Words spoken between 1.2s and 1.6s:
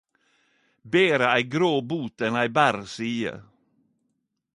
ei